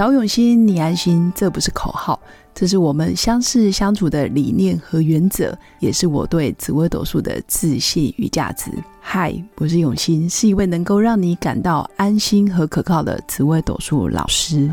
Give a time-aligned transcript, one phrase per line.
[0.00, 2.18] 找永新，你安心，这不是口号，
[2.54, 8.70] 这是我们相识相处的理念和原则，也是我对紫微斗数的自信与价值。
[8.98, 14.72] 嗨，我是永新，是一位能够让你感到安心和可靠的紫微斗数老师。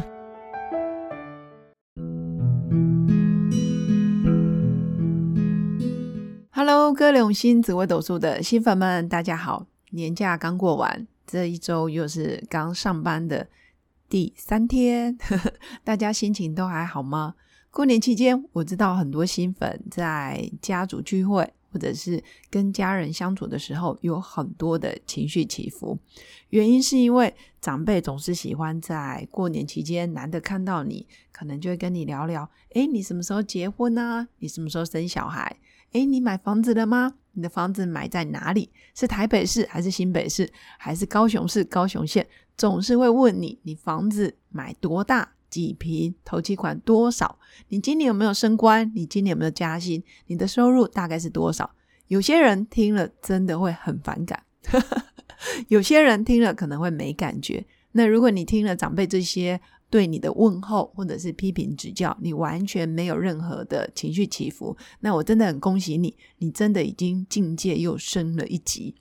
[6.51, 9.65] Hello，各位永新紫微斗数的新粉们，大家好！
[9.89, 13.47] 年假刚过完，这一周又是刚上班的。
[14.09, 15.17] 第三天，
[15.83, 17.35] 大家心情都还好吗？
[17.69, 25.99] 过年期间，我知道很多新粉在家族聚会或者是跟家人相处的时候，有很多的情绪起伏。
[26.51, 34.29] 原因是因为长辈总是喜欢在过年期间难得看到你，可能就会跟你聊聊：哎，你什么时候结婚呢？
[34.39, 35.57] 你什么时候生小孩？
[35.97, 37.15] 哎，你买房子了吗？
[37.33, 38.69] 你的房子买在哪里？
[38.93, 40.47] 是台北市还是新北市，
[40.77, 42.27] 还是高雄市、高雄县？
[42.55, 47.39] 总是会问你，你房子买多大几平，投期款多少？
[47.69, 48.91] 你今年有没有升官？
[48.93, 50.03] 你今年有没有加薪？
[50.27, 51.71] 你的收入大概是多少？
[52.09, 54.43] 有些人听了真的会很反感，
[55.67, 57.65] 有些人听了可能会没感觉。
[57.93, 68.95] 那如果你听了长辈这些对你的问候或者是批评指教，你完全没有任何的情绪起伏，那我真的很恭喜你，你真的已经境界又升了一级。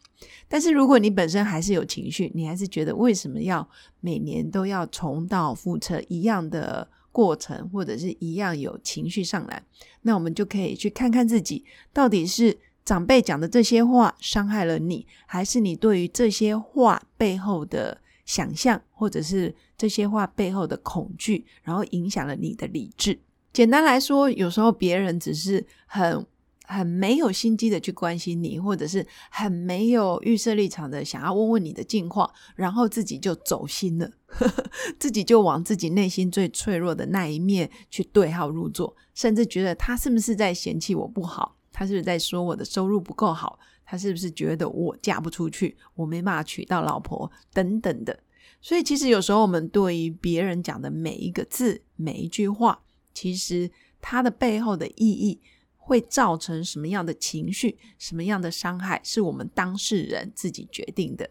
[0.49, 3.69] 但是如果你本身还是有情绪，你还是觉得为什么要
[4.01, 9.63] 每年都要重蹈覆辙一样的过程，或者是一样有情绪上来，
[10.03, 23.19] 那我们就可以去看看自己到底是长辈讲的这些话伤害了你，还是你对于这些话背后的想象，或者是这些话背后的恐惧，然后影响了你的理智。
[23.55, 26.27] 简单来说，有时候别人只是很。
[26.69, 34.11] 很没有心机的去关心你，或者是很没有预设立场的想要问问你的近况，然后自己就走心了，
[34.99, 48.19] 自己就往自己内心最脆弱的那一面去对号入座，甚至觉得他是不是在嫌弃我不好，他是不是在说我的收入不够好，他是不是觉得我嫁不出去，我没办法娶到老婆等等的。
[48.63, 52.81] 所以其实有时候我们对于别人讲的每一个字、每一句话，
[53.13, 53.71] 其实
[54.01, 55.43] 它的背后的意义。
[55.89, 61.31] 会造成什么样的情绪、什么样的伤害，是我们当事人自己决定的。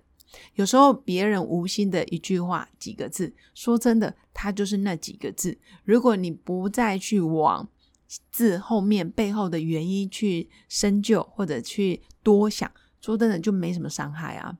[0.54, 5.58] 有时候别人无心的一句话、几个字，说真的，它就是那几个字。
[5.84, 7.68] 如果你不再去往
[8.32, 12.70] 字后面背后的原因去深究，或者去多想，
[13.02, 14.58] 说真的就没什么伤害啊。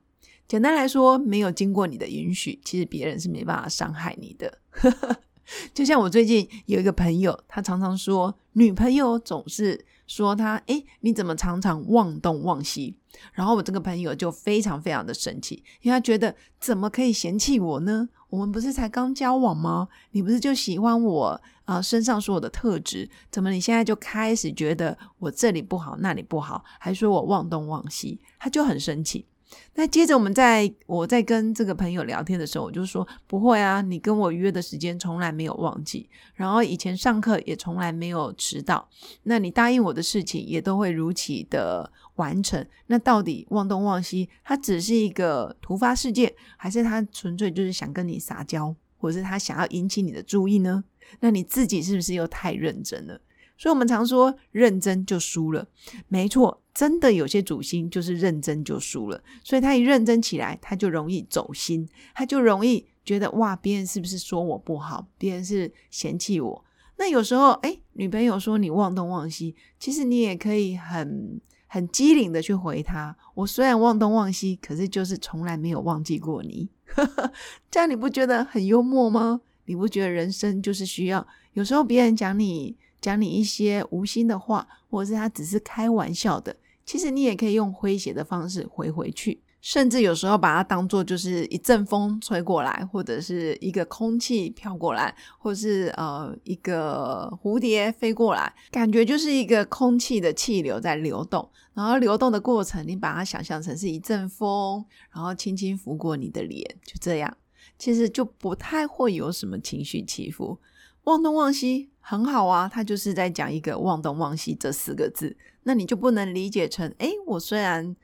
[0.48, 4.58] 简单来说，没有经过你的允许，其实别人是没办法伤害你的。
[5.72, 12.96] 就像我最近有一个朋友，他常常说女朋友总是说他，哎，你怎么常常忘东忘西？
[13.32, 18.08] 然后我这个朋友就非常非常的生气，因为他觉得怎么可以嫌弃我呢？
[18.28, 19.88] 我们不是才刚交往吗？
[20.10, 23.06] 你不是就喜欢我啊身上所有的特质？
[23.30, 28.18] 怎么你现在就开始觉得我这里不好那里不好，还说我忘东忘西？
[28.38, 29.26] 他就很生气。
[29.74, 38.88] 那接着，我们在我在跟这个朋友聊天的时候，我就说不会啊，你跟我约的时间从来没有忘记，然后以前上课也从来没有迟到，
[39.22, 42.66] 那你答应我的事情也都会如期的完成。
[42.88, 50.84] 那到底忘东忘西，他只是一个突发事件，还是他纯粹就是想跟你撒娇，或者是他想要引起你的注意呢？
[51.20, 53.20] 那你自己是不是又太认真了？
[53.58, 55.66] 所以，我们常说认真就输了，
[56.08, 56.62] 没错。
[56.74, 65.08] 真的有些主心就是认真就输了，所以他一认真起来，他就容易走心，他就容易觉得哇，别人是不是说我不好？
[65.16, 66.64] 别人是嫌弃我？
[66.98, 73.16] 那有时候，哎，女朋友说你忘东忘西，其实你也可以很很机灵的去回他。
[73.34, 76.68] 我虽然忘东忘西，可是就是从来没有忘记过你。
[77.70, 79.40] 这样你不觉得很幽默吗？
[79.66, 86.56] 你不觉得人生就是需要有时候别人讲你讲你一些无心的话，或者是他只是开玩笑的？
[86.84, 107.36] 其实你也可以用诙谐的方式回回去，甚至有时候把它当做就是一阵风吹过来，或者是一个空气飘过来，或是呃一个蝴蝶飞过来，感觉就是一个空气的气流在流动，然后流动的过程，你把它想象成是一阵风，然后轻轻拂过你的脸，就这样，
[107.76, 110.58] 其实就不太会有什么情绪起伏。
[111.04, 115.36] 忘东忘西很好啊，他就是在讲一个忘东忘西这四个字。
[115.62, 117.96] 那你就不能理解成，哎，我虽然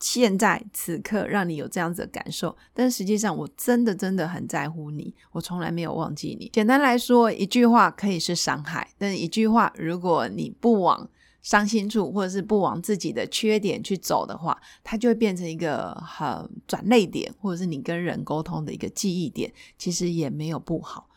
[0.00, 6.50] 现在此刻让你有这样子的感受，但实际上我真的真的很在乎你，我从来没有忘记你。
[6.52, 11.08] 简单来说，一句话可以是伤害，但一句话如果你不往
[11.42, 21.08] 伤心处，或者是不往自己的缺点去走的话，它就会变成一个很转泪点，或者是你跟人沟通的一个记忆点，其实也没有不好。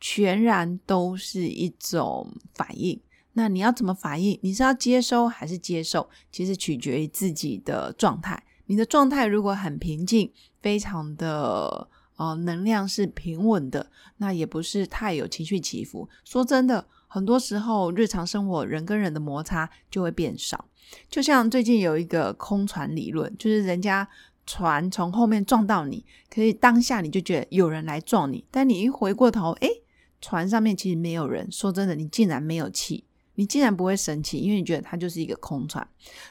[0.00, 3.00] 全然都是一种反应。
[3.34, 4.38] 那你要怎么反应？
[4.42, 6.08] 你是要接收还是接受？
[6.30, 8.42] 其实取决于自己的状态。
[8.66, 10.30] 你的状态如果很平静，
[10.60, 16.08] 非常的呃能量是平稳的，那也不是太有情绪起伏。
[16.24, 20.66] 说真的，很多时候日常生活人跟人的摩擦就会变少。
[21.08, 24.06] 就像最近有一个空船理论，就是人家
[24.46, 29.82] 船从后面撞到你，可以当下你就觉得有人来撞你，但你一回过头，诶，
[30.20, 31.50] 船上面其实没有人。
[31.50, 33.04] 说真的，你竟然没有气。
[33.34, 35.86] 你竟然不会生气，因为你觉得它就是一个空船。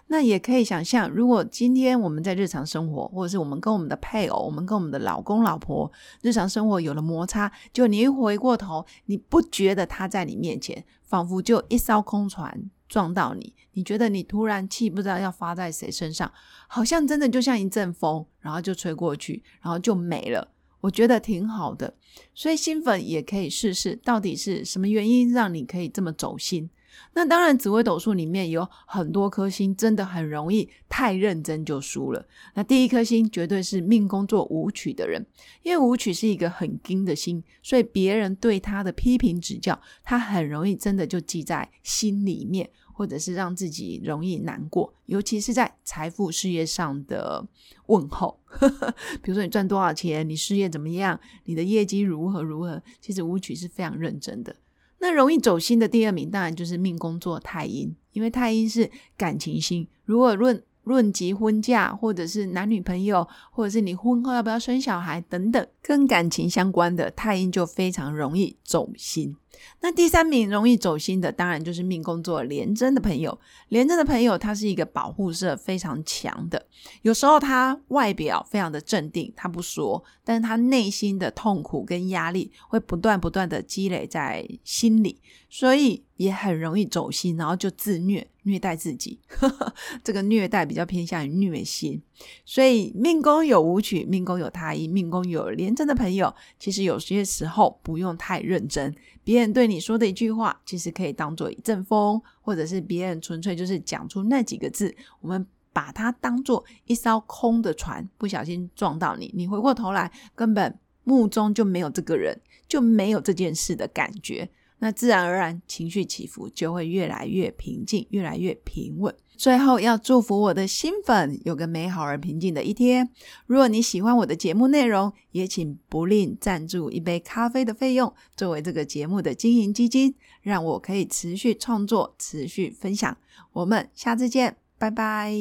[0.07, 16.31] 那也可以想象，如果今天我们在日常生活，或者是我们跟我们的配偶，我们跟我们的老公老婆日常生活有了摩擦，就你一回过头，你不觉得他在你面前，仿佛就一艘空船撞到你，你觉得你突然气不知道要发在谁身上，
[16.67, 20.51] 好像真的就像一阵风，然后就吹过去，然后就没了。
[20.81, 21.93] 我觉得挺好的，
[22.33, 26.69] 所以新粉也可以试试，到底是什么原因让你可以这么走心。
[27.13, 32.25] 那当然，紫微斗数里面有很多颗星，真的很容易太认真就输了。
[32.53, 35.25] 那第一颗星绝对是命宫做舞曲的人，
[35.63, 47.45] 因为舞曲是一个很精的星，所以别人对他的批评指教，他很容易真的就记在心里面，或者是让自己容易难过，尤其是在财富事业上的
[47.87, 48.39] 问候。
[49.23, 54.55] 比如说你赚多少钱，你事业怎么样，你的业绩如何如何，其实舞曲是非常认真的。
[55.01, 59.87] 那容易走心的第二名，当然就是命宫做太阴，因为太阴是感情星。
[60.05, 69.35] 如果论论及婚嫁，或者是男女朋友，或者是你婚后要不要生小孩等等，跟感情相关的太阴就非常容易走心。
[69.81, 73.37] 那第三名容易走心的，当然就是命宫作廉贞的朋友。
[73.69, 76.65] 廉贞的朋友，他是一个保护色非常强的，
[77.03, 86.03] 有时候他外表非常的镇定，他不说，但是他内心的痛苦跟压力会不断不断的积累在心里，所以。
[86.21, 89.19] 也很容易走心，然后就自虐、虐待自己。
[90.03, 92.01] 这个虐待比较偏向于虐心，
[92.45, 98.93] 所以命宫有舞曲、命宫有太阴、命宫有廉贞的朋友，其实有些时候不用太认真。
[99.23, 114.49] 别人对你说的一句话，其实可以当做一阵风，或者是别人纯粹就是讲出那几个字，我们把它当做一艘空的船，不小心撞到你，你回过头来，根本目中就没有这个人，就没有这件事的感觉。
[114.83, 119.13] 那自然而然，情绪起伏就会越来越平静，越来越平稳。
[119.37, 123.07] 最后要祝福我的新粉有个美好而平静的一天。
[123.45, 133.15] 如果你喜欢我的节目内容，也请不吝赞助一杯咖啡的费用，作为这个节目的经营基金，让我可以持续创作、持续分享。
[133.53, 135.31] 我们下次见，拜拜。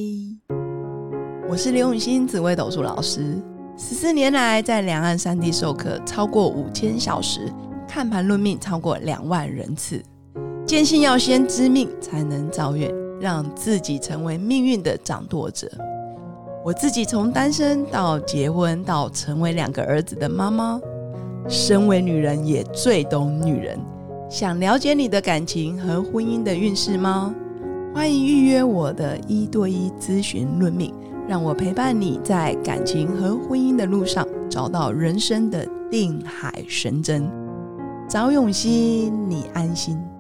[1.49, 3.43] 我是刘永新，紫微斗数老师，
[3.79, 7.51] 十四年来在两岸三地授课超过五千小时。
[7.93, 10.01] 看盘论命超过两万人次，
[10.65, 12.89] 坚信要先知命才能造运，
[13.21, 15.69] 让自己成为命运的掌舵者。
[16.65, 20.81] 我自己从单身到结婚，到成为两个儿子的妈妈，
[21.49, 23.77] 身为女人也最懂女人。
[24.31, 27.35] 想了解你的感情和婚姻的运势吗？
[27.93, 30.95] 欢迎预约我的一对一咨询论命，
[31.27, 37.29] 让我陪伴你在感情和婚姻的路上找到人生的定海神针。
[38.11, 40.20] 找永熙，你安心。